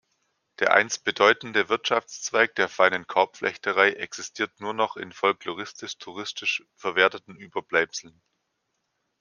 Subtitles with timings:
[0.57, 8.19] Der einst bedeutende Wirtschaftszweig der feinen Korbflechterei existiert nur noch in folkloristisch-touristisch verwerteten Überbleibseln.